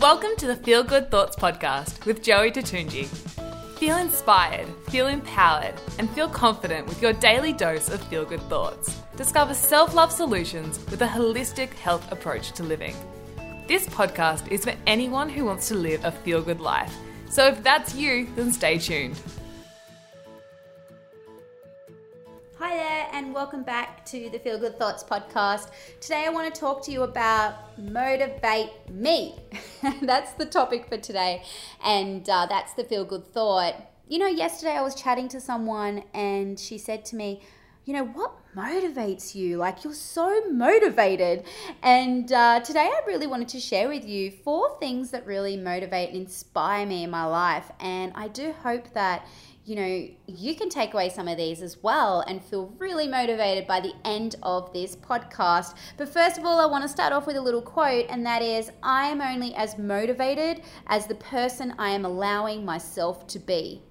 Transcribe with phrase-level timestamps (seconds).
[0.00, 3.06] Welcome to the Feel Good Thoughts podcast with Joey Tatunji.
[3.78, 9.00] Feel inspired, feel empowered, and feel confident with your daily dose of feel good thoughts.
[9.16, 12.96] Discover self love solutions with a holistic health approach to living.
[13.68, 16.92] This podcast is for anyone who wants to live a feel good life.
[17.30, 19.16] So if that's you, then stay tuned.
[22.64, 25.70] Hi there, and welcome back to the Feel Good Thoughts podcast.
[26.00, 29.34] Today, I want to talk to you about motivate me.
[30.02, 31.42] that's the topic for today,
[31.84, 33.74] and uh, that's the feel good thought.
[34.06, 37.42] You know, yesterday I was chatting to someone, and she said to me,
[37.84, 39.56] you know, what motivates you?
[39.56, 41.44] Like, you're so motivated.
[41.82, 46.10] And uh, today I really wanted to share with you four things that really motivate
[46.10, 47.70] and inspire me in my life.
[47.80, 49.26] And I do hope that,
[49.64, 53.66] you know, you can take away some of these as well and feel really motivated
[53.66, 55.74] by the end of this podcast.
[55.96, 58.42] But first of all, I want to start off with a little quote, and that
[58.42, 63.82] is I am only as motivated as the person I am allowing myself to be.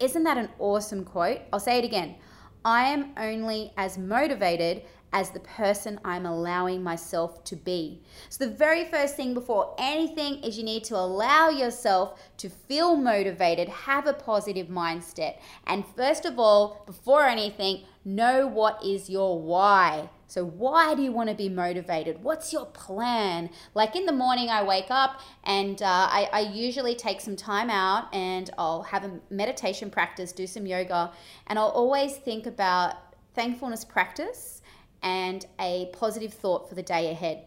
[0.00, 1.42] Isn't that an awesome quote?
[1.52, 2.16] I'll say it again.
[2.64, 8.00] I am only as motivated as the person I'm allowing myself to be.
[8.28, 12.96] So, the very first thing before anything is you need to allow yourself to feel
[12.96, 15.38] motivated, have a positive mindset.
[15.66, 20.08] And first of all, before anything, know what is your why.
[20.26, 22.22] So, why do you want to be motivated?
[22.22, 23.50] What's your plan?
[23.74, 27.68] Like in the morning, I wake up and uh, I, I usually take some time
[27.68, 31.12] out and I'll have a meditation practice, do some yoga,
[31.46, 32.94] and I'll always think about
[33.34, 34.62] thankfulness practice
[35.02, 37.44] and a positive thought for the day ahead.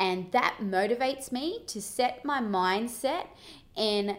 [0.00, 3.26] And that motivates me to set my mindset
[3.76, 4.16] in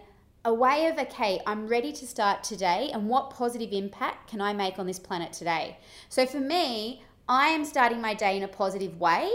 [0.50, 4.52] a way of, okay, I'm ready to start today, and what positive impact can I
[4.52, 5.78] make on this planet today?
[6.10, 9.30] So for me, I am starting my day in a positive way,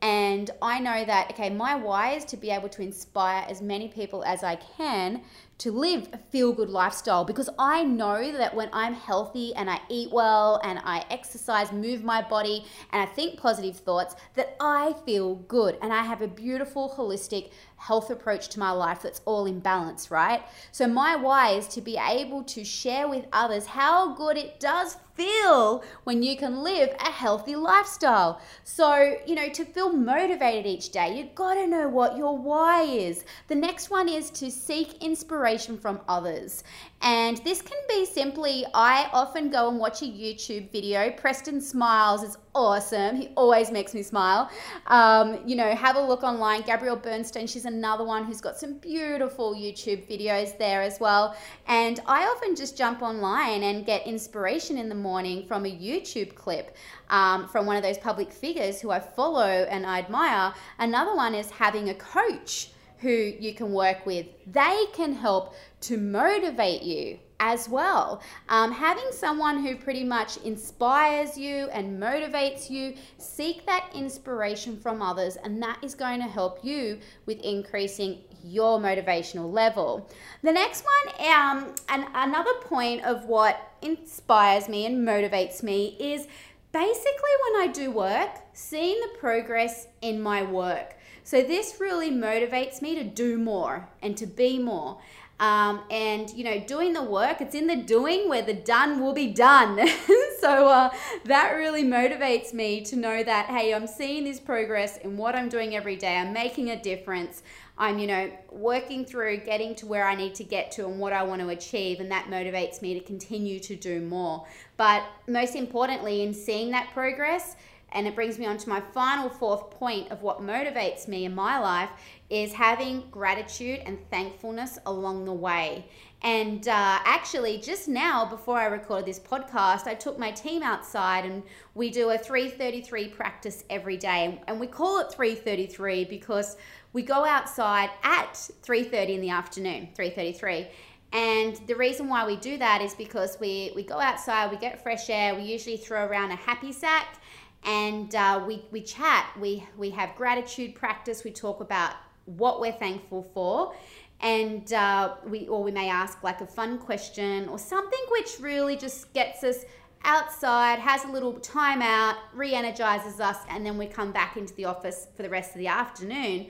[0.00, 3.88] and I know that, okay, my why is to be able to inspire as many
[3.88, 5.22] people as I can
[5.60, 9.78] to live a feel good lifestyle because I know that when I'm healthy and I
[9.90, 14.94] eat well and I exercise, move my body, and I think positive thoughts, that I
[15.04, 19.44] feel good and I have a beautiful, holistic health approach to my life that's all
[19.44, 20.42] in balance, right?
[20.72, 24.96] So, my why is to be able to share with others how good it does
[25.14, 28.40] feel when you can live a healthy lifestyle.
[28.64, 32.82] So, you know, to feel motivated each day, you've got to know what your why
[32.82, 33.24] is.
[33.48, 36.64] The next one is to seek inspiration from others.
[37.02, 41.10] And this can be simply, I often go and watch a YouTube video.
[41.10, 43.16] Preston Smiles is awesome.
[43.16, 44.50] He always makes me smile.
[44.86, 46.62] Um, you know, have a look online.
[46.62, 51.34] Gabrielle Bernstein, she's another one who's got some beautiful YouTube videos there as well.
[51.66, 56.34] And I often just jump online and get inspiration in the morning from a YouTube
[56.34, 56.76] clip
[57.08, 60.52] um, from one of those public figures who I follow and I admire.
[60.78, 64.26] Another one is having a coach who you can work with.
[64.46, 68.22] They can help to motivate you as well.
[68.50, 75.00] Um, having someone who pretty much inspires you and motivates you, seek that inspiration from
[75.00, 80.08] others, and that is going to help you with increasing your motivational level.
[80.42, 86.26] The next one, um, and another point of what inspires me and motivates me is
[86.72, 90.96] basically when I do work, seeing the progress in my work.
[91.30, 94.98] So this really motivates me to do more and to be more.
[95.38, 99.12] Um, and you know, doing the work, it's in the doing where the done will
[99.12, 99.78] be done.
[100.40, 100.90] so uh,
[101.26, 105.48] that really motivates me to know that hey, I'm seeing this progress in what I'm
[105.48, 106.16] doing every day.
[106.16, 107.44] I'm making a difference.
[107.78, 111.12] I'm, you know, working through getting to where I need to get to and what
[111.12, 114.46] I want to achieve, and that motivates me to continue to do more.
[114.76, 117.54] But most importantly, in seeing that progress,
[117.92, 121.34] and it brings me on to my final fourth point of what motivates me in
[121.34, 121.90] my life
[122.28, 125.84] is having gratitude and thankfulness along the way.
[126.22, 131.24] And uh, actually, just now, before I recorded this podcast, I took my team outside
[131.24, 131.42] and
[131.74, 134.40] we do a 333 practice every day.
[134.46, 136.56] And we call it 333 because
[136.92, 140.66] we go outside at 3.30 in the afternoon, 3.33.
[141.12, 144.82] And the reason why we do that is because we, we go outside, we get
[144.82, 147.20] fresh air, we usually throw around a hacky sack
[147.64, 149.30] and uh, we, we chat.
[149.38, 151.24] We, we have gratitude practice.
[151.24, 153.74] We talk about what we're thankful for.
[154.20, 158.76] And uh, we, or we may ask like a fun question or something which really
[158.76, 159.64] just gets us
[160.04, 164.54] outside, has a little time out, re energizes us, and then we come back into
[164.54, 166.48] the office for the rest of the afternoon.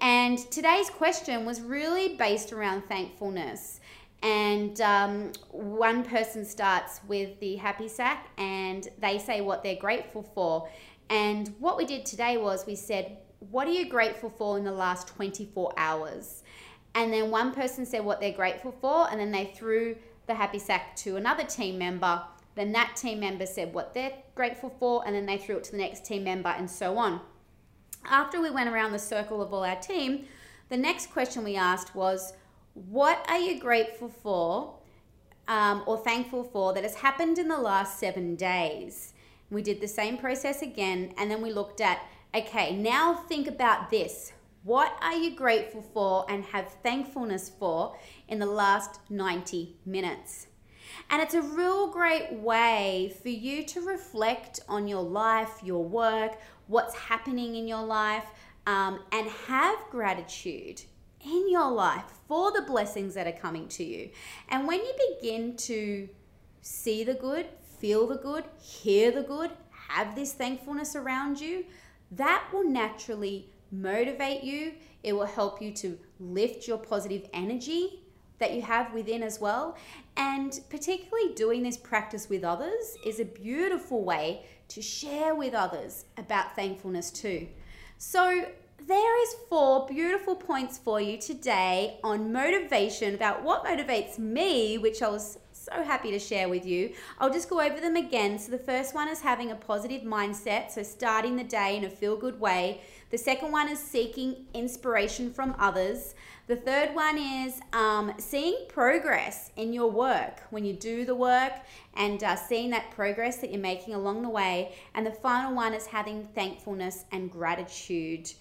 [0.00, 3.80] And today's question was really based around thankfulness.
[4.22, 10.22] And um, one person starts with the hacky sack and they say what they're grateful
[10.22, 10.68] for.
[11.10, 13.18] And what we did today was we said,
[13.50, 16.44] What are you grateful for in the last 24 hours?
[16.94, 19.96] And then one person said what they're grateful for, and then they threw
[20.26, 22.22] the hacky sack to another team member.
[22.54, 25.72] Then that team member said what they're grateful for, and then they threw it to
[25.72, 27.20] the next team member, and so on.
[28.04, 30.26] After we went around the circle of all our team,
[30.68, 32.34] the next question we asked was,
[32.74, 34.78] What are you grateful for
[35.46, 39.12] um, or thankful for that has happened in the last seven days?
[39.50, 42.00] We did the same process again, and then we looked at,
[42.34, 44.32] okay, now think about this.
[44.62, 47.94] What are you grateful for and have thankfulness for
[48.28, 50.46] in the last 90 minutes?
[51.10, 56.38] And it's a real great way for you to reflect on your life, your work,
[56.68, 58.24] what's happening in your life,
[58.66, 60.82] um, and have gratitude
[61.24, 64.10] in your life for the blessings that are coming to you.
[64.48, 66.08] And when you begin to
[66.60, 67.46] see the good,
[67.78, 69.50] feel the good, hear the good,
[69.88, 71.64] have this thankfulness around you,
[72.12, 74.74] that will naturally motivate you.
[75.02, 78.02] It will help you to lift your positive energy
[78.38, 79.76] that you have within as well.
[80.16, 86.04] And particularly doing this practice with others is a beautiful way to share with others
[86.16, 87.46] about thankfulness too.
[87.98, 88.46] So,
[88.86, 95.02] there is four beautiful points for you today on motivation about what motivates me, which
[95.02, 96.92] I was so happy to share with you.
[97.20, 98.38] I'll just go over them again.
[98.38, 101.90] So, the first one is having a positive mindset, so starting the day in a
[101.90, 102.80] feel good way.
[103.10, 106.14] The second one is seeking inspiration from others.
[106.48, 111.52] The third one is um, seeing progress in your work when you do the work
[111.94, 114.74] and uh, seeing that progress that you're making along the way.
[114.94, 118.32] And the final one is having thankfulness and gratitude.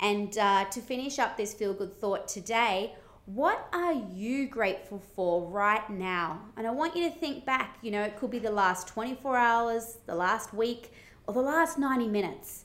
[0.00, 2.94] And uh, to finish up this feel good thought today,
[3.26, 6.40] what are you grateful for right now?
[6.56, 7.78] And I want you to think back.
[7.82, 10.92] You know, it could be the last 24 hours, the last week,
[11.26, 12.64] or the last 90 minutes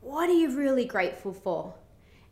[0.00, 1.74] what are you really grateful for?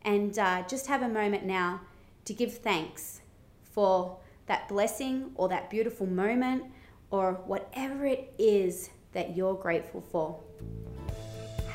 [0.03, 1.81] And uh, just have a moment now
[2.25, 3.21] to give thanks
[3.61, 4.17] for
[4.47, 6.63] that blessing or that beautiful moment
[7.11, 10.39] or whatever it is that you're grateful for.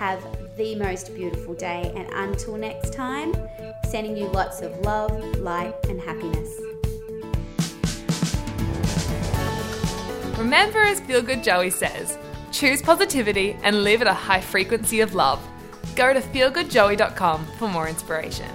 [0.03, 3.33] Have the most beautiful day, and until next time,
[3.89, 6.61] sending you lots of love, light, and happiness.
[10.37, 12.19] Remember, as Feel Good Joey says,
[12.51, 15.41] choose positivity and live at a high frequency of love.
[15.95, 18.51] Go to feelgoodjoey.com for more inspiration.